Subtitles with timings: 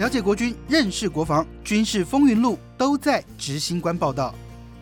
[0.00, 4.34] 了解国军，认识国防，军事风云录都在执行官报道。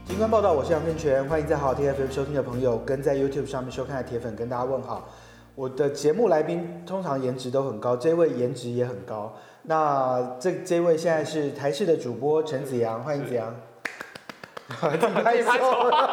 [0.06, 5.08] 警官报道，我是杨正全，欢迎在好听 FM 收听的朋友，跟在 YouTube 上面收看的铁粉跟大家问好。
[5.56, 9.34] 我的节目来宾通常颜值都很高，这位颜值也很高。
[9.64, 13.52] 那这这位现在是台视的主播陈子阳，欢迎子阳。
[14.68, 14.76] 自
[15.08, 15.50] 拍手，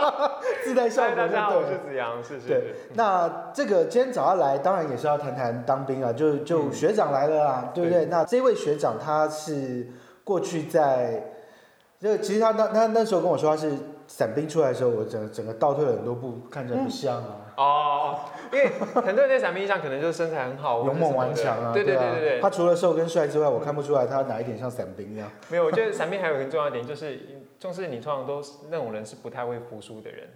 [0.64, 1.16] 自带效果。
[1.16, 2.48] 大家好，我是子阳，是是。
[2.48, 8.06] 对，那这个今天早上来，当然也是要谈谈当兵啊，就就学长来了啊，对不对？
[8.06, 9.86] 那这位学长他是
[10.24, 11.34] 过去在，
[12.00, 13.74] 就其实他那他那时候跟我说他是
[14.08, 17.54] 伞兵出来的时候，我整整个倒退了很多步，看着不像啊。
[17.58, 18.20] 哦，
[18.52, 21.72] 因为很多人对伞兵印象可能就是身材很好，勇猛顽强啊。
[21.74, 22.42] 对对对对对。
[22.42, 25.30] 他除了瘦跟帅之外，我看不出来他哪一点像伞兵一样。
[25.50, 27.20] 没有，我觉得伞兵还有很重要一点就是。
[27.58, 30.28] 就是你通常都是那种人是不太会服输的人，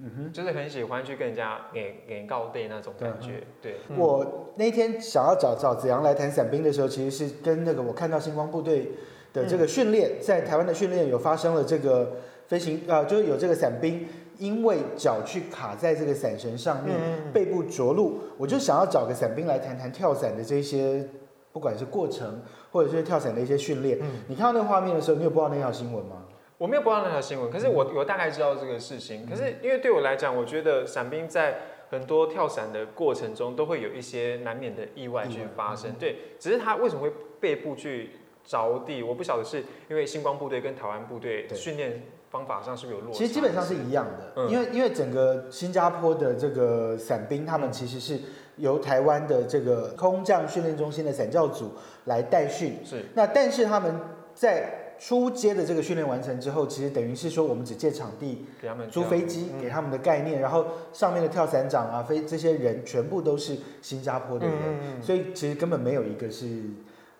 [0.00, 3.44] 嗯哼，就是很喜欢去跟人家给给告对那种感觉。
[3.60, 8.92] 对，我那天想要找找子阳来谈伞兵的时候，其实是跟那个我看到星光部队
[9.34, 12.12] 的这个训练，在台湾的训练有发生了这个
[12.52, 16.94] 飞行啊，就是有这个伞兵因为脚去卡在这个伞绳上面，
[17.32, 21.02] 背部着陆，我就想要找个伞兵来谈谈跳伞的这些，
[21.50, 23.98] 不管是过程或者是跳伞的一些训练。
[24.28, 26.24] 你看到那个画面的时候，你有播到那条新闻吗？
[26.58, 29.26] 我没有播到那条新闻，可是我我大概知道这个事情。
[29.26, 31.56] 可是因为对我来讲，我觉得伞兵在
[31.88, 35.94] 很多跳伞的过程中都会有一些难免的意外去发生。
[35.98, 38.10] 对，只是他为什么会背部去
[38.44, 43.18] 着地，我不晓得是因为星光部队跟台湾部队训练方法上是不是有落差？
[43.18, 48.18] 其实基本上是一样的，因为因为整个新加坡的这个伞兵，他们其实是
[48.56, 51.72] 由台湾的这个空降训练中心的伞教组
[52.06, 52.78] 来代训。
[52.82, 53.94] 是，那但是他们
[54.34, 66.46] 在初阶的这个训练完成之后，其实等于是说我们只借场地，给他们租飞机，给他们的概念，然后上面的跳伞长啊，飞这些人全部都是新加坡的人，所以其实根本没有一个是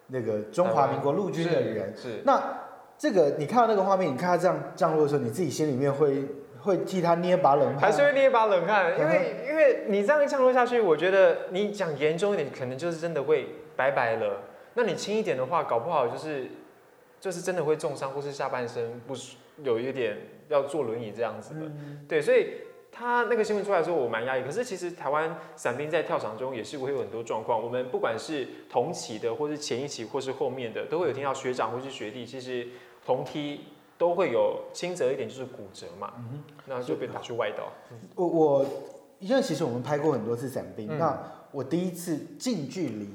[0.06, 1.92] 那个中华民国陆军的人。
[1.94, 2.22] 是。
[2.24, 2.61] 那
[3.02, 6.24] 这个你看到那个画面，你看他这样降落的时候，你自己心里面会
[6.60, 8.96] 会替他捏把冷汗，还是会捏把冷汗？
[8.96, 14.42] 因为因为你这样降落下去，我觉得你讲严重一点，可能就是真的会拜拜了。
[14.74, 16.46] 那你轻一点的话，搞不好就是。
[17.20, 19.14] 就是真的会重伤，或是下半身不
[19.62, 20.16] 有一点
[20.48, 21.60] 要坐轮椅这样子的，
[22.08, 22.48] 对，所以
[22.90, 24.42] 他那个新闻出来的时候，我蛮压抑。
[24.42, 32.66] 可是其实台湾伞兵在跳伞中也是会有很多状况，我们不管是同期的，或是前一期，或是后面的，都会有听到学长或是学弟，其实
[33.04, 33.60] 同梯
[33.98, 37.72] 都会有轻则一点就是骨折嘛，嗯那就被打去外道。
[38.14, 38.66] 我我
[39.18, 41.18] 因为其实我们拍过很多次伞兵，那
[41.50, 43.08] 我第一次近距离。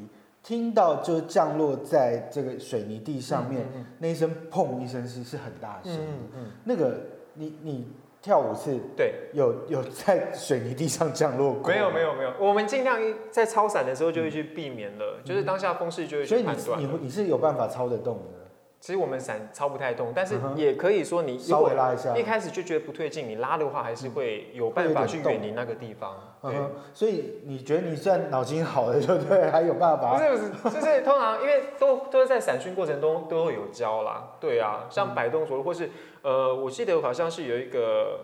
[0.44, 3.68] 听到就降落在这个水泥地上面，
[4.00, 5.94] 那一声砰一声是是很大声。
[5.94, 7.02] 嗯嗯，那个
[7.34, 7.86] 你你
[8.22, 11.68] 跳五次，对，有有在水泥地上降落过？
[11.70, 12.98] 没有没有没有，我们尽量
[13.30, 16.58] 在超伞的时候就会去避免了，就是当下风势就会去判断。
[16.58, 18.37] 所以你你你是有办法操得动的。
[18.80, 26.16] 其实我们伞操不太动，但是也可以说你稍微拉一下，一开始就觉得不对劲，你拉的话还是会有办法去远离那个地方。
[26.44, 29.50] 嗯，所以你觉得你算脑筋好的，对不对？
[29.50, 30.16] 还有办法？
[30.16, 34.36] 不是不是，就是通常因为都都是在伞训过程中都会有教啦。
[34.40, 35.90] 对啊，像摆动作或是
[36.22, 38.20] 呃，我记得好像是有一个。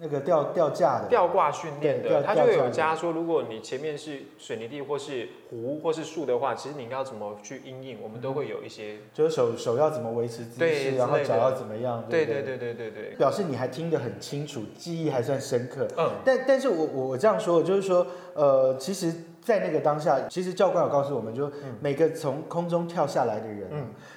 [0.00, 1.08] 那个吊吊架的。
[1.08, 15.86] 吊挂训练的，他就有加说，如果你前面是水泥地或是湖或是树的话，其实你要怎么去应应，我们都会有一些，就是手手要怎么维持姿势，然后脚要怎么样，对对对对对对，表示你还听得很清楚，记忆还算深刻。
[15.96, 19.12] 嗯，但但是我我我这样说，就是说，呃，其实。
[19.44, 23.68] 在那个当下，其实教官有告诉我们，就每个从空中跳下来的人，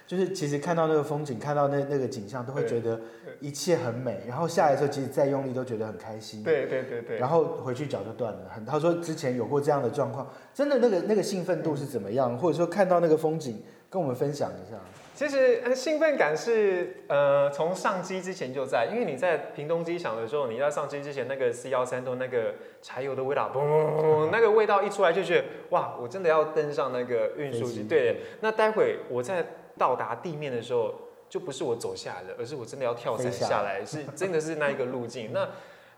[0.07, 2.97] 就是其实看到那个风景，看到那那个景象，都会觉得
[3.41, 4.23] 一切很美。
[4.25, 6.41] 然后下来的时候，其实再用力都觉得很开心。
[6.41, 7.17] 对对对对。
[7.17, 8.49] 然后回去脚就断了。
[8.49, 12.37] 很他说之前有过这样的状况，真的那个那个兴奋度是怎么样？
[12.37, 14.77] 或者说看到那个风景，跟我们分享一下。
[15.17, 27.81] 其实兴奋感是呃从上机之前就在，因为你在屏东机场的时候，你在上机之前那个 C 幺三都那个柴油的味道，嘣嘣嘣，那个味道一出来就觉得哇，我真的要登上那个运输机。
[27.81, 29.43] 对，那待会我在
[29.75, 30.93] 到达地面的时候，
[31.27, 35.31] 就不是我走下来的，而是我真的要跳伞下来，是真的是那一个路径。
[35.33, 35.49] 那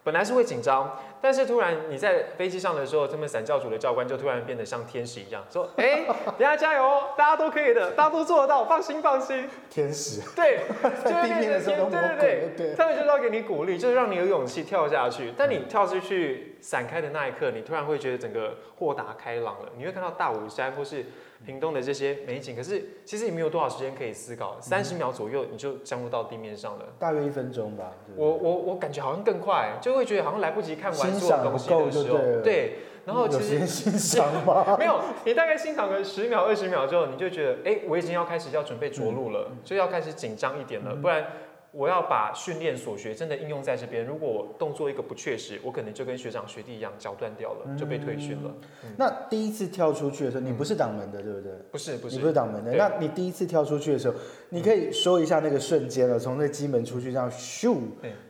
[0.03, 10.61] 本来是会紧张，但是突然你在飞机上的时候，他们伞教组的教官就突然变得像天使一样，说：“哎，大家加油，大家都可以的，大家都做得到，放心放心。”天使对，
[11.03, 15.33] 在地面的时候，对对对对，他们就是要给你鼓励，就是让你有勇气跳下去。
[15.37, 21.05] 但你跳出去闪开的那一刻，你突然会觉得整个豁达开朗了，你会看到大武山或是。
[21.45, 27.93] 屏东的这些美景，可是其实你没有多少时间可以思考，三十秒左右你就降落到地面上了，大约一分钟吧。
[28.17, 32.79] 我我我感觉好像更快，就会觉得好像来不及看完所有东西的时候，对。
[33.05, 34.75] 然后其实欣赏吗？
[34.77, 41.25] 没有，你大概欣赏个十秒、二十秒之后，你就觉得，哎，我已经要开始要准备着陆了，就要开始紧张一点了，不然。
[41.71, 44.03] 我要把训练所学真的应用在这边。
[44.03, 48.51] 如果我动作一个不确实，我可能就跟学长学弟一样，脚断掉了，就被退训了。
[48.97, 51.51] 那第一次跳出去的时候，你不是挡门的，对不对？
[51.71, 52.73] 不是，不是，你不是挡门的。
[52.73, 54.15] 那你第一次跳出去的时候，
[54.49, 57.77] 你可以说一下那个瞬间了，从那机门出去，这样咻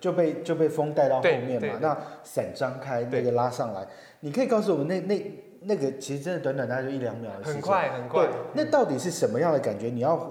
[0.02, 1.80] 就被就被风带到后面嘛。
[1.80, 3.88] 那伞张开，那个拉上来，
[4.20, 8.28] 你可以告诉我们那那那个其实真的短短大概就一两秒的时间，很快很快。
[8.54, 9.88] 那到底是什么样的感觉？
[9.88, 10.30] 你要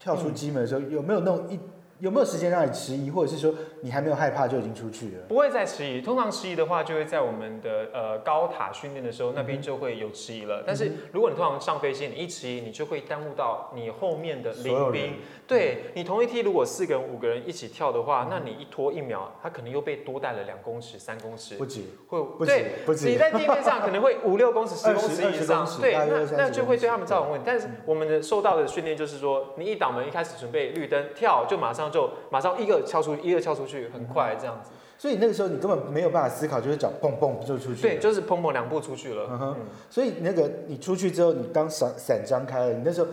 [0.00, 1.60] 跳出机门的时候，有没有那种一？
[2.00, 5.22] 有没有时间让你迟疑，或者是说你还没有害怕就已经出去了？
[5.28, 6.00] 不会再迟疑。
[6.00, 10.62] 通常迟疑的话，就会在我们的呃高塔训练的时候，那边就会有迟疑了。
[10.66, 15.14] 但是如果你通常上飞机，你一迟疑，你就会耽误到你后面的临兵。
[15.46, 23.08] 对你同一梯，如果四个人、五个人一起跳的话，那你一拖一秒，他可能又被多带了两公尺、三公尺，不止，会不止，不止。
[23.08, 27.44] 你在地面上可能会五六公尺、十公尺以上， 对，那那就会对他们造成问题。
[27.46, 34.70] 但是我们的受到的训练就是说，你一挡门一开始准备绿灯跳，就马上就马上一个敲出，一个敲出去，很快这样子。
[34.98, 37.82] 所以那个时候你根本没有办法思考，就是脚蹦蹦就出去。
[37.82, 39.26] 对，就是砰砰两步出去了。
[39.30, 39.56] 嗯哼。
[39.88, 43.06] 所以那个你出去之后，你当伞伞张开了，你那时候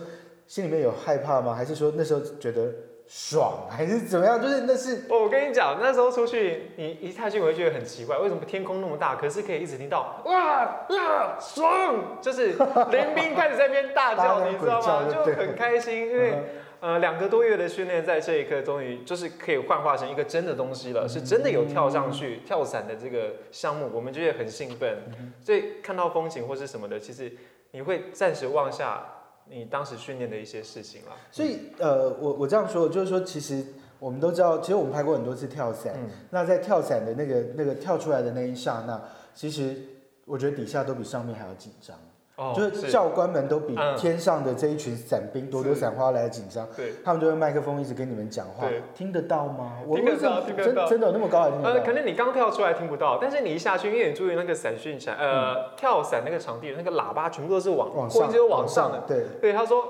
[0.46, 1.54] 心里面有害怕吗？
[1.54, 2.72] 还是说那时候觉得？
[3.10, 4.38] 爽还是怎么样？
[4.38, 15.06] 就是那是我跟你讲，那时候出去，你一下去我就觉得很奇怪，为什么天空那么大，可是可以一直听到哇哇爽，就是林兵开始在那边大叫， 你知道吗？
[15.10, 16.34] 就很开心，因为
[16.80, 24.98] 呃两个多月的训练，在这一刻终于就是可以幻化成一个真的东西了，是真的有跳上去跳伞的这个项目，我们就会很兴奋，
[25.40, 27.32] 所以看到风景或是什么的，其实
[27.72, 29.14] 你会暂时忘下。
[29.50, 33.64] 你当时训练的一些事情了，所以呃，我我这样说，就是说，其实
[33.98, 35.94] 我们都知道，其实我们拍过很多次跳伞，
[36.28, 39.02] 那在跳伞的那个那个跳出来的那一刹那，
[39.34, 39.74] 其实
[40.26, 41.96] 我觉得底下都比上面还要紧张。
[42.54, 48.64] 就是教官们都比天上的这一群伞兵朵朵伞花来的紧张，对，他们就用麦克风一直跟你们讲话，
[48.94, 49.78] 听得到吗？
[49.84, 51.56] 我听得到，听得到，真的有那么高还是？
[51.64, 59.84] 呃，可能你刚跳出来听不到，但是你一下去，因为你注意那个伞训场，呃，跳伞那个场地那个喇叭全部都是往往上，往上的，对，对，他说，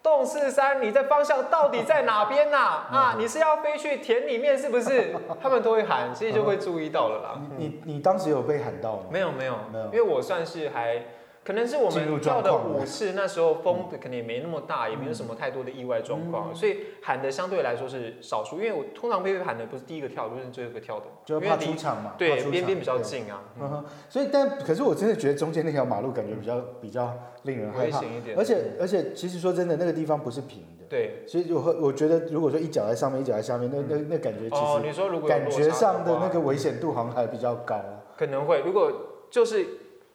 [0.00, 2.56] 洞四三，你在方向到底在哪边呐？
[2.92, 5.12] 啊，你是要飞去田里面是不是？
[5.42, 7.40] 他们都会喊，所以就会注意到了啦。
[7.56, 9.02] 你你当时有被喊到吗？
[9.10, 11.02] 没有没有没有，因为我算是还。
[11.48, 18.56] 可能是我们跳的舞次，那时候风可能也没那么大，也没有什么太多的意外状况，所以喊的相对来说是少数。
[18.56, 22.16] 因为我通常被喊的不是第一个跳，就是最后一个跳的，就怕出场嘛。
[22.18, 23.44] 对，边边比较近啊。
[23.58, 23.84] 嗯哼。
[24.10, 27.14] 所以，但可是我真的觉得中间那条马路感觉比较比较
[27.44, 28.36] 令人害怕一点。
[28.36, 30.84] 而且而且，其实说真的，那个地方不是平的。
[30.86, 31.22] 对。
[31.26, 37.80] 所以我我觉得，如果说一脚在上面，一脚在下面，那那那感觉其实你说如果感觉上的那个危险度好像还比较高。
[38.18, 38.92] 可能会，如果
[39.30, 39.66] 就是。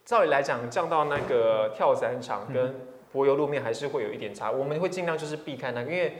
[0.05, 2.75] 照理来讲，降到那个跳伞场跟
[3.11, 4.51] 柏油路面还是会有一点差。
[4.51, 6.17] 我们会尽量就是避开那个，因为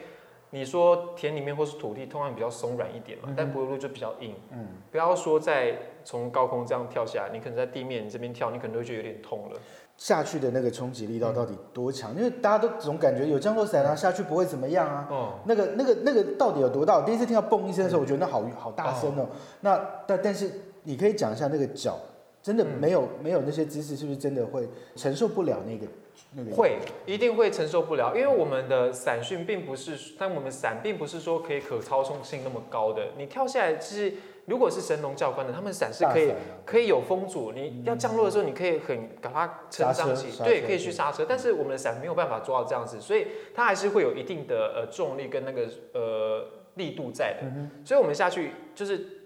[0.51, 4.35] 你说田里面或是土地通常比较松软一点嘛，但柏油路就比较硬。
[4.51, 9.59] 嗯，不要说在从高空这样跳下来，你可能在地面这边跳，你可能会觉得有点痛了。
[9.97, 12.15] 下去的那个冲击力道到底多强？
[12.15, 15.07] 因为大家都总感觉有降落伞啊，下去不会怎么样啊。
[15.09, 17.01] 哦，那个那个那个到底有多大？
[17.01, 19.27] 第一次听到嘣一声的时候，我觉得那好好大声哦。
[19.59, 19.75] 那
[20.07, 20.49] 但但是
[20.83, 21.99] 你可以讲一下那个脚。
[22.43, 24.67] 真的没有没有那些知识，是不是真的会
[24.97, 25.87] 承受不了那个
[26.35, 26.53] 那个？
[26.53, 33.11] 会，一定会承受不了，因为我们的伞训并不是，但我们伞并不是说可以可操纵性那么高的。
[33.17, 34.13] 你跳下来，其实
[34.45, 36.33] 如果是神龙教官的，他们伞是可以
[36.65, 41.25] 可以有风阻，你要降落的时候，你可以很把它撑上去，对，可以去刹车。
[41.25, 47.47] 但是我们的伞没有办法做到这样子，所以它还是会有一定的呃重力跟那个呃力度在的。
[47.85, 49.22] 所以我们下去就是。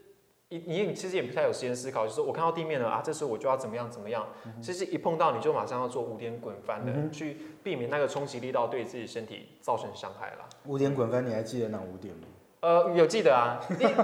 [0.50, 4.26] 你你其实也不太有时间思考，就是我看到地面了啊，这时候我就要怎么样怎么样。
[4.62, 10.48] 其实一碰到你就马上要做五点滚翻的，去避免那个冲击力道对自己身体造成伤害了。
[10.66, 12.22] 五点滚翻你还记得哪五点吗？
[12.62, 13.60] 呃，有记得啊，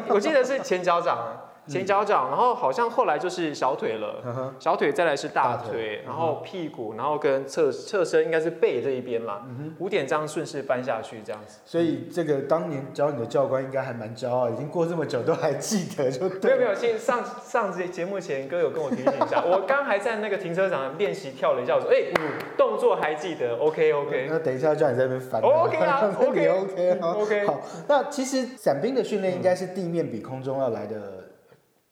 [0.09, 1.49] 我记得是前脚掌。
[1.67, 9.45] 前脚掌，然后好像后来就是小腿了，小腿再来是大腿，然后屁股，然后跟侧侧身应该是背这一边啦。
[9.79, 11.59] 五点这样顺势翻下去这样子。
[11.65, 16.73] 所以这个当年教你的教官应该还蛮骄傲，已经过这么久都还记得，就没有没有。
[16.75, 22.11] 先上上节节目前，哥有跟我提醒一下， 我刚还在那个停车场练习跳了一下，我说哎，
[22.57, 24.27] 动作还记得，OK OK。
[24.29, 27.47] 那等一下叫你在那边翻， OK 啊，OK OK OK。
[27.47, 31.23] 好，那其实伞兵的训练应该是地面比空中要来的。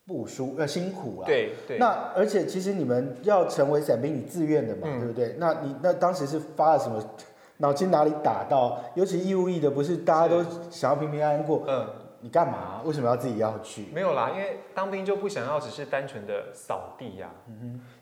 [0.06, 1.78] 不舒呃辛苦啊，对对。
[1.78, 5.36] 那而且其实你们要成为伞兵，你自愿的嘛，对不对？
[5.38, 7.02] 那你那当时是发了什么
[7.58, 8.80] 脑筋哪里打到？
[8.96, 11.64] 尤其义务役的，不是大家都想要平平安安过？
[11.68, 11.88] 嗯。
[12.24, 12.82] 你干嘛？
[12.86, 13.88] 为什么要自己要去？
[13.92, 17.32] 没有啦，因为当兵就不想要只是单纯的扫地呀、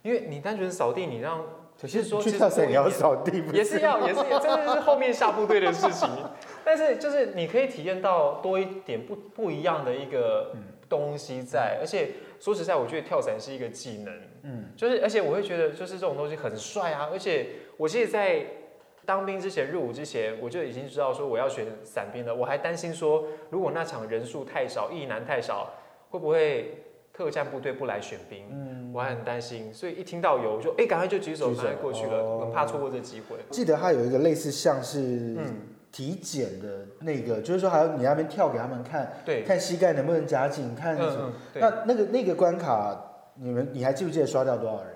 [0.01, 1.41] 因为你单纯扫地，你让
[1.79, 6.09] 可是说去跳伞也要扫地，不也是要，也是也真的是后面下部队的事情。
[6.65, 10.51] 但是就是你可以体验到多一点不不一样的一个
[10.89, 18.43] 东西在，而且说实在，我觉得跳伞是一个技能，嗯，就是而且我会觉得就是这种东西很帅啊，而且我其实，在
[19.05, 25.71] 当兵之前入伍之前，我就已经知道说我要选伞兵了，我还担心说如果那场人数太少，一男太少，
[26.09, 28.45] 会不会特战部队不来选兵？
[28.51, 33.37] 嗯，我还很担心，所以一听到有，我就哎，赶快就举手，举手赶快过去了，哦很怕错过这机会。
[33.49, 35.55] 记得他有一个类似像是嗯，
[35.91, 41.17] 体检的那个，就是说还有你那边跳给他们看，对，看膝盖能不能夹紧，看什么。
[41.19, 42.95] 嗯嗯，那那个那个关卡，
[43.35, 44.95] 你们你还记不记得刷掉多少人？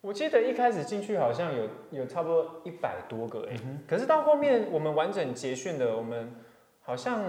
[0.00, 6.30] 我记得一开始进去好像有有差不多一百多个哎、嗯可是到后面我们完整结训的，我们
[6.82, 7.24] 好像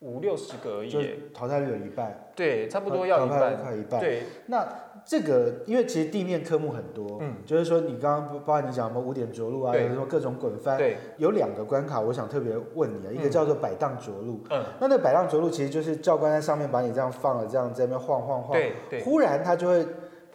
[0.00, 0.98] 五六十个而已就、
[1.32, 3.56] 淘汰率有一半，对，差不多要一半。
[3.62, 4.00] 快一半。
[4.00, 4.66] 对，那
[5.04, 7.36] 这个，因为其实地面科目很多，嗯。
[7.44, 9.82] 就是说你刚刚包包含你讲什么五点着陆啊，对。
[9.82, 19.86] 有什么各种滚翻，对，有两个关卡，我想特别问你啊，一个嗯叫做摆荡着陆，嗯，那那摆荡着陆其实就是教官在上面把你这样放了，这样在那边晃晃晃，对对，忽然他就会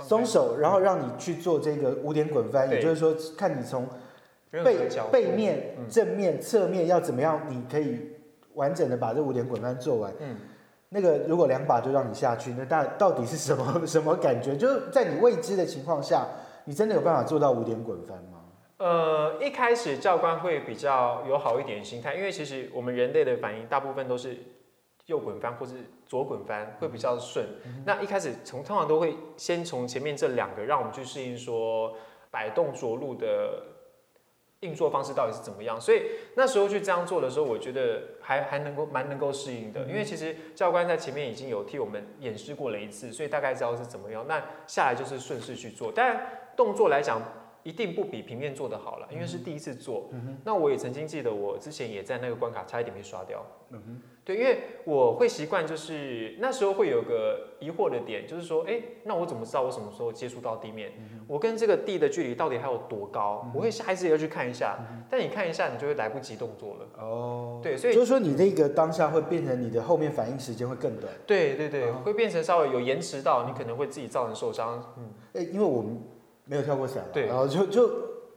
[0.01, 3.88] 松手，然后让你去做这个五点滚翻，也就是说看你从
[4.51, 5.88] 背背面、嗯。
[5.89, 8.12] 正面、侧面要怎么样，你可以
[8.55, 10.12] 完整的把这五点滚翻做完。
[10.19, 10.36] 嗯，
[10.89, 14.56] 那个如果两把就让你下去，那到到底是什么 什么感觉？
[14.56, 16.25] 就是在你未知的情况下，
[16.65, 18.44] 你真的有办法做到五点滚翻吗？
[18.77, 24.38] 呃，一开始教官会比较有好一点心态，因为其实我们人类的反应大部分都是
[25.08, 25.74] 右滚翻或是
[26.06, 27.46] 左滚翻会比较顺。
[27.86, 31.94] 那一开始从通常都会先从前面这两个让我们去适应说
[32.29, 33.63] 摆动着陆的
[34.61, 35.79] 运作方式到底是怎么样。
[35.79, 36.03] 所以
[36.35, 44.25] 那时候去这样做的时候，我觉得还还能够蛮能够适应的，因为其实教官在前面已经有替我们演示过了一次，所以大概知道是怎么样。
[44.27, 47.21] 那下来就是顺势去做，但动作来讲。
[47.63, 50.09] 一定不比平面做的好了，因为是第一次做。
[50.43, 53.45] 那我也曾经记得，我之前也在那个关卡差一点被刷掉。
[53.69, 60.91] 嗯对，因为我会习惯，就是那时候会有个疑惑的点，就是说，哎、那我怎么知道我什么时候接触到地面？
[61.27, 63.49] 我跟这个地的距离到底还有多高？
[63.55, 64.77] 我会下一次要去看一下，
[65.09, 66.87] 但你看一下，你就会来不及动作了。
[66.99, 71.11] 哦，对，所以就是说你那个当下会变成你的后面反应时间会更短。
[71.25, 74.93] 对对对，啊会变成稍微有延迟到，你可能会自己造成受伤。
[74.97, 76.01] 嗯，哎，因为我们
[76.47, 77.25] 没有跳过伞嘛，对。
[77.27, 77.87] 然后就就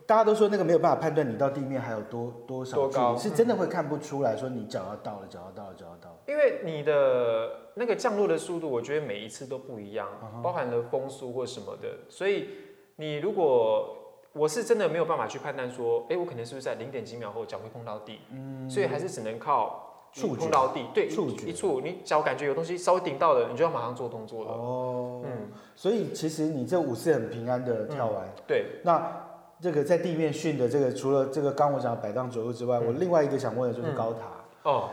[0.06, 3.12] 大家都说那个没有办法判断你到地面还有多多少高。
[3.12, 6.16] 离，是真的会看不出来，说你脚要到了，脚要到了，脚要到了。
[6.26, 12.48] 因为你的那个降落的速度，我觉得每一次都不一样，啊包含了风速或什么的，所以
[12.96, 13.96] 你如果
[14.32, 18.20] 我是真的没有办法去判断说，哎、我可能是不是在零点几秒后脚会碰到地，
[18.68, 24.50] 所以还是只能靠触碰到地，对，一触觉一触，你脚感觉有东西稍微顶到了，你就要马上做动作了。
[24.50, 29.26] 哦，嗯，所以其实你这五次很平安的跳完，对，那
[29.60, 34.70] 这个在地面训的这个，除了这个刚我讲的摆荡左右之外，嗯我另外一个想问的就是高塔。
[34.70, 34.88] 哦，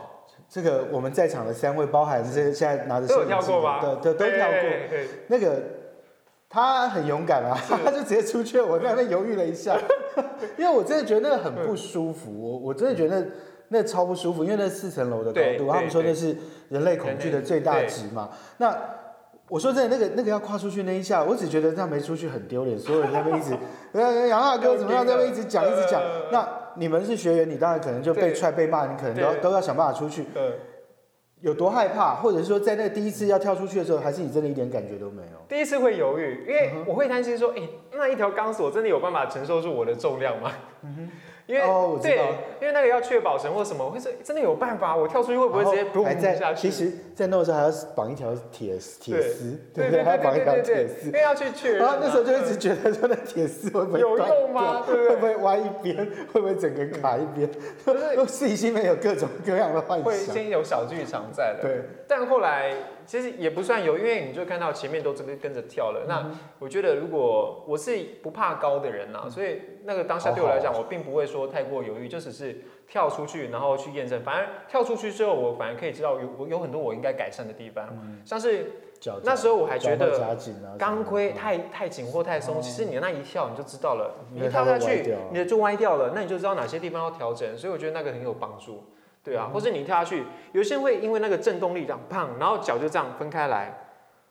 [0.48, 3.82] 这个我们在场的三位，包含这些现在拿着都有摄影机跳过吗？
[3.82, 4.60] 的，对，都都跳过。
[4.60, 5.62] 对对那个
[6.48, 9.78] 他很勇敢啊， 他就直接出去了，我在那边犹豫了一下，
[10.56, 13.26] 因为我真的觉得那个很不舒服，我我真的觉得
[13.68, 16.36] 那那超不舒服，因为那四层楼的高度，他们说那是
[16.68, 18.30] 人类恐惧的最大值嘛。
[18.56, 18.76] 那
[19.48, 23.56] 我说真的，那个那个要跨出去那一下，我只觉得这样没出去很丢脸，所有人在那边一直，
[23.92, 26.02] 呃，杨大哥怎么样，在那边一直讲一直讲。
[26.30, 26.46] 那
[26.76, 30.24] 你们是学员，你当然可能就被踹被骂，你可能都要都要想办法出去。
[30.34, 30.52] 呃，
[31.40, 35.38] 有多害怕，或者是说在那第一次要跳出去的时候，还是你真的一点感觉都没有？
[35.48, 40.52] 第一次会犹豫，因为我会担心说，哎、那一条钢索真的有办法承受住我的重量吗？
[41.48, 42.18] 因为、哦我知道对，
[42.60, 46.68] 因为那个要确保绳或什么，我会说真的有办法，我跳出去会不会直接然后还嘣在下去？
[46.68, 51.12] 其实，在弄的时候还要绑一条铁铁对丝，不对对还要绑一条铁丝因。
[51.12, 51.86] 为要去确认啊。
[51.86, 54.82] 然后那时候就一直觉得说，那铁丝会不会有断用吗？
[54.84, 55.08] 掉对不对？
[55.08, 55.96] 会不会歪一边？
[56.32, 57.50] 会不会整个卡一边？
[57.86, 60.34] 就是自己心里面有各种各样的幻想会想。
[60.34, 61.62] 先有小剧场在的。
[61.62, 62.74] 对，但后来
[63.08, 66.04] 其实也不算有，因为你就看到前面都这个跟着跳了。
[66.06, 74.22] 那我觉得，如果我是不怕高的人呐、所以那个当下对我来讲，我并不会说太过犹豫，就只是跳出去，然后去验证。
[74.22, 77.88] 反而跳出去之后，我反而可以知道有我有很多我应该改善的地方，
[78.26, 78.72] 像是
[79.24, 80.36] 那时候我还觉得
[80.76, 88.84] 钢盔太太紧或太松，其实你那一跳你就知道了，你跳下去你的就歪掉了，那你就知道哪些地方要调整，所以我觉得那个很有帮助，
[89.28, 93.78] 对啊，或是你跳下去，有些人会因为那个震动力这样砰，然后脚就这样分开来，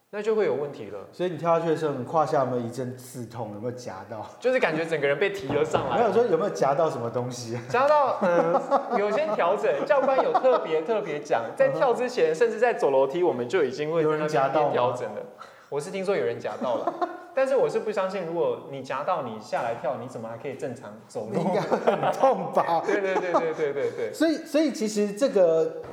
[0.09, 3.53] 那就会有问题了，所以你跳下去的时候，你胯下有没有一阵刺痛？
[3.53, 4.25] 有没有夹到？
[4.39, 5.97] 就是感觉整个人被提了上来。
[5.97, 7.59] 没有说有没有夹到什么东西？
[7.69, 8.59] 夹到，嗯，
[8.97, 15.21] 有些调整，教官有特别特别讲，在跳之前， 甚至在走楼梯，我们就已经会有人夹到调整了。
[15.69, 16.93] 我是听说有人夹到了，
[17.37, 21.39] 但是我是不相信，如果你夹到，你下来跳，你怎么还可以正常走路？
[21.39, 22.81] 应该会很痛吧？
[22.83, 24.11] 对对对对对对对。
[24.11, 25.83] 所以，所以其实这个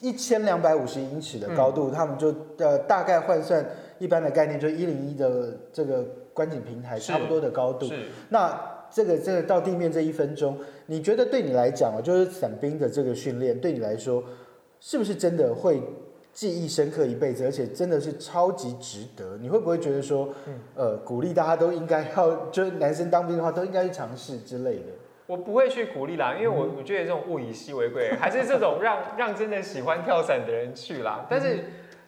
[0.00, 3.62] 一千两百五十英尺的高度，他们就呃大概换算
[3.98, 7.84] 一般的概念，就一零一的这个观景平台差不多的高度。
[7.84, 8.58] 是，那
[8.90, 14.24] 这个这个到地面这一分钟，你觉得对你来讲啊，就是伞兵的这个训练，对你来说
[14.80, 15.82] 是不是真的会
[16.34, 19.38] 记忆深刻一辈子，而且真的是超级值得？
[19.40, 20.34] 你会不会觉得说，
[20.74, 24.86] 呃，鼓励大家都应该要，就是男生当兵的话都应该去尝试之类的？
[25.26, 31.24] 我不会去鼓励啦，因为我我觉得这种物以稀为贵，还是这种让让真的喜欢跳伞的人去啦。
[31.30, 31.64] 但是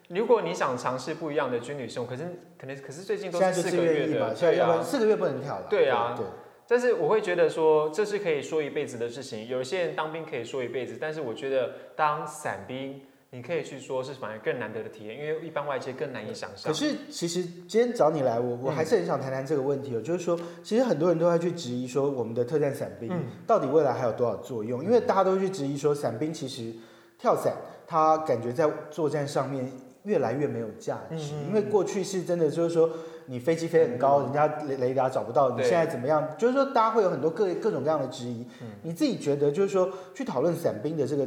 [0.09, 2.25] 如果你想尝试不一样的军旅生活，可是
[2.59, 4.07] 可能可是最近都是四个月
[4.39, 4.83] 对啊。
[4.83, 5.67] 四个月不能跳了。
[5.71, 6.27] 对啊对。
[6.69, 9.47] 但是我会觉得说，这是可以说一辈子的事情。
[9.47, 13.01] 有些人当兵可以说一辈子，但是我觉得当伞兵，
[13.37, 16.73] 你可以去说是反而更难得的体验，因为一般外界更难以想象。
[16.73, 24.83] 可是其实今天找你来，我我还是很想谈谈这个问题哦，就是说，其实很多人都在去质疑说，我们的特战伞兵嗯到底未来还有多少作用？
[24.83, 26.73] 因为大家都去质疑说，伞兵其实
[27.19, 27.53] 跳伞，
[27.87, 29.71] 他感觉在作战上面
[30.05, 32.89] 越来越没有价值，因为过去是真的就是说。
[33.29, 36.25] 你飞机飞很高，人家雷雷达找不到，你现在怎么样？
[36.39, 38.47] 就是说，大家会有很多各各种各样的质疑。
[38.63, 41.27] 嗯你自己觉得，就是说，去讨论伞兵的这个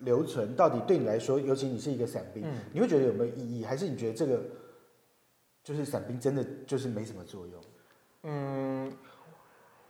[0.00, 3.64] 留存，到底对你来说，尤其你是一个伞兵，嗯你会觉得有没有意义？
[3.64, 4.40] 还是你觉得这个
[5.62, 7.60] 就是伞兵真的就是没什么作用？
[8.22, 8.92] 嗯，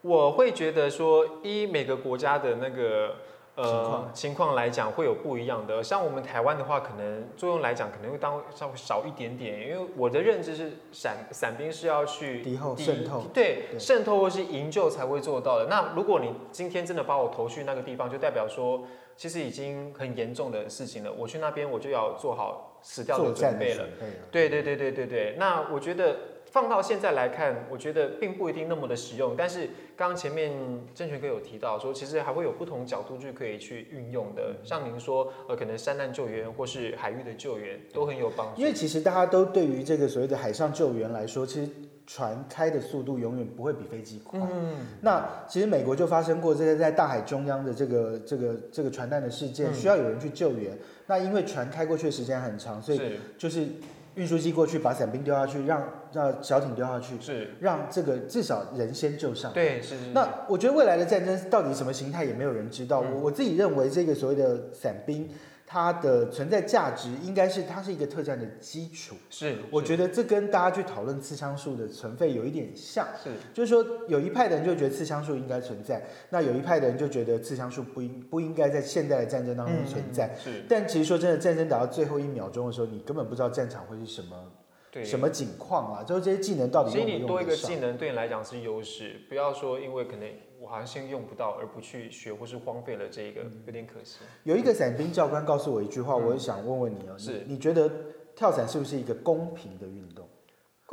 [0.02, 3.29] 我会觉得说，一每个国家的那个情
[3.62, 5.82] 呃情况来讲，会有不一样的。
[5.82, 15.66] 像我们台湾的话，可能作用来讲，可能会当稍微少一点点，因为我的认知是伞伞兵是要去敌后渗透对对渗透或是营救才会做到的。
[15.68, 18.82] 那如果你今天真的把我投去那个地方，就代表说，
[19.16, 21.12] 其实已经很严重的事情了。
[21.12, 23.58] 我去那边，我就要做好死掉的准。
[23.58, 23.84] 备了。
[24.30, 26.16] 对对对对对对，那我觉得
[26.50, 29.34] 放到现在来看，我觉得并不一定那么的实用。
[29.36, 30.52] 但是刚刚前面
[30.94, 34.56] 郑权哥有提到说，其实还会有不同角度去可以去运用的。
[34.64, 38.60] 像您说，呃，可能山难救援或是海域的救援都很有帮助。
[38.60, 41.70] 因为其实大家都对于这个所谓的海上救援来说，其实
[42.04, 44.40] 船开的速度永远不会比飞机快。
[44.40, 50.76] 嗯，那其实美国就发生过这个在大海中央的这个这个这个船难的事件，嗯需要有人去救援。
[51.06, 53.00] 那因为船开过去的时间很长，所以
[53.38, 53.68] 就是
[54.14, 59.52] 运输机过去把伞兵丢下去，让让小艇丢下去，是，让这个至少人先救上。
[59.52, 60.10] 对是是。
[60.12, 63.02] 那我觉得未来的战争到底什么形态也没有人知道。
[63.02, 65.28] 嗯我我自己认为这个所谓的伞兵，
[65.72, 69.14] 它的存在价值应该是它是一个特战的基础。
[69.30, 80.26] 是，我觉得这跟大家去讨论刺枪术的存废有一点像，是就是说有一派的人就觉得刺枪术应该存在，那有一派的人就觉得刺枪术不应不应该在现代的战争当中存在。
[80.26, 84.69] 嗯是，但其实说真的，战争打到最后一秒钟的时候，你根本不知道战场会是什么对。
[85.04, 90.28] 什么景况啊，就是这些技能到底其实用不用你多一个技能对你来讲是优势，不要说因为可能
[90.60, 94.18] 我好像用不到而不去学，或是荒废了这一个，有点可惜。
[94.44, 96.26] 有一个伞兵教官告诉我一句话，嗯。
[96.26, 97.44] 我想问问你哦，是。
[97.46, 97.90] 你你觉得
[98.34, 100.28] 跳伞是不是一个公平的运动？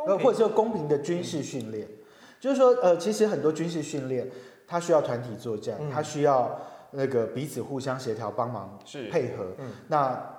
[0.06, 1.88] 呃，或者说公平的军事训练？
[2.40, 4.30] 就是说，呃，其实很多军事训练，
[4.68, 5.90] 它需要团体作战，嗯。
[5.90, 6.56] 它需要
[6.92, 8.78] 那个彼此互相协调、帮忙
[9.12, 9.56] 配合。
[9.58, 9.72] 嗯。
[9.88, 10.37] 那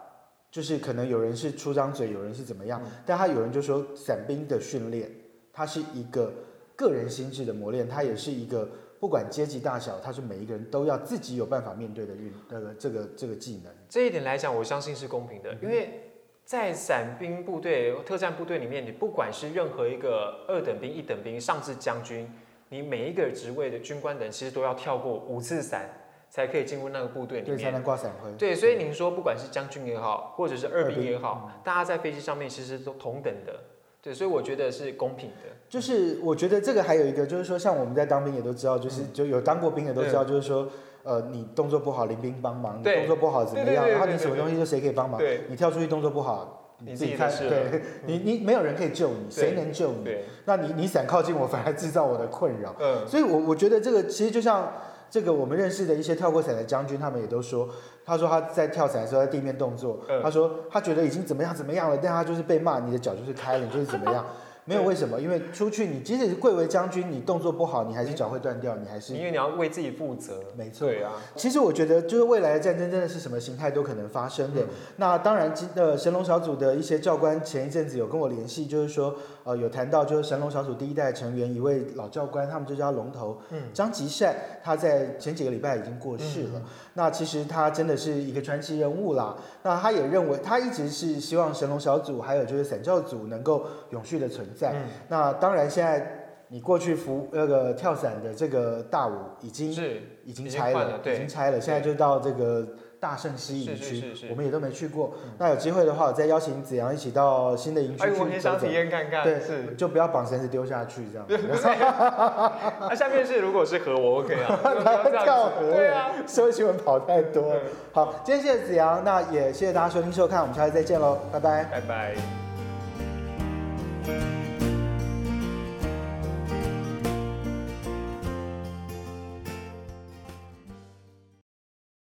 [0.50, 5.10] 就是可能有人是出张嘴，有人是怎么样，嗯但他有人就说伞兵的训练，
[5.52, 6.32] 它是一个
[6.74, 13.72] 个人心智的磨练，它也是一个不管阶级大小，它是每一个人都要自己有办法面对的运那个这个这个技能。
[13.88, 16.12] 这一点来讲，我相信是公平的，因为
[16.44, 22.26] 在伞兵部队、特战部队里面，你不管是任何一个二等兵、一等兵，上至将军，
[22.70, 25.90] 你每一个职位的军官等，其实都要跳过五次伞，
[26.30, 27.70] 才可以进入那个部队里对，才。
[27.70, 28.30] 能挂伞徽。
[28.38, 33.54] 对，所以您说，不管是将军也好，或者是二兵也好，大家在飞机上面其实都同等的。
[34.00, 35.56] 对，所以我觉得是公平的。
[35.68, 40.66] 就是我觉得这个还有一个，就是说像我们在当兵也都知道，就是就有当过兵的都知道，就是说，
[41.02, 43.88] 呃，你动作不好，临兵帮忙；你动作不好怎么样？
[43.88, 45.18] 然后你什么东西就谁可以帮忙？
[45.18, 50.16] 对你跳出去动作不好，你自己看，对你你没有人可以救你，谁能救你？
[50.46, 52.74] 那你你伞靠近我，反而制造我的困扰。
[52.78, 54.72] 嗯，所以我我觉得这个其实就像
[55.10, 57.68] 这个我们认识的一些跳过伞的将军，他们也都说，
[58.04, 64.24] 他说他在跳伞的时候在地面动作，嗯他说他觉得已经怎么样怎么样了，但他就是被骂，你的脚就是开了，你就是怎么样。
[64.68, 70.42] 没有为什么，因为出去你即使是贵为将军，你动作不好，你还是脚会断掉，你还是因为你要为自己负责。
[70.58, 70.86] 没错。
[70.86, 74.60] 对啊，其实我觉得，就是未来的战争真的是什么形态都可能发生的。
[74.96, 79.14] 那当然，今呃神龙小组的一些教官前一阵子有跟我联系，就是说
[79.48, 86.62] 呃有谈到，就是神龙小组第一代成员一位老教官，他们就叫龙头，嗯张吉善，他在前几个礼拜已经过世了。
[86.92, 89.34] 那其实他真的是一个传奇人物啦。
[89.62, 94.72] 那他也认为，他一直是希望神龙小组还有就是散教组能够永续的存在。
[94.74, 102.68] 嗯那当然，现在你过去服那个跳伞的这个大舞已经是已经拆了，已经拆了，现在就到这个
[103.00, 105.14] 大圣西营区是是，我们也都没去过。
[105.38, 108.72] 那有机会的话，我再邀请子阳一起到新的营区哎，去我很想走走体。
[108.72, 109.22] 验看看。
[109.22, 109.74] 对是。
[109.76, 111.38] 就不要绑绳子丢下去这样子。
[112.88, 114.58] 那下面是如果是河，我 OK 啊。
[114.62, 116.10] 不要这样子跳河对啊。
[116.26, 117.52] 社会新闻跑太多。
[117.54, 117.60] 嗯
[117.92, 121.64] 好，今天谢谢子阳，那也谢谢大家收听收看，我们下次再见喽，拜拜。
[121.64, 122.47] 拜拜。